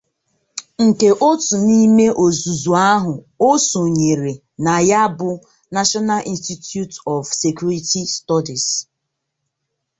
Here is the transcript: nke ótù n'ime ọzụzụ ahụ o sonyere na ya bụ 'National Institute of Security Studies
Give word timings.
nke 0.85 1.07
ótù 1.29 1.55
n'ime 1.65 2.05
ọzụzụ 2.25 2.71
ahụ 2.91 3.13
o 3.47 3.49
sonyere 3.69 4.33
na 4.65 4.73
ya 4.89 5.03
bụ 5.17 5.29
'National 5.73 6.21
Institute 6.33 6.95
of 7.13 7.23
Security 7.43 8.01
Studies 8.17 8.67